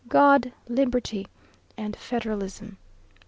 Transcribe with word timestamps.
"God, 0.09 0.51
Liberty, 0.67 1.27
and 1.77 1.95
Federalism. 1.95 2.79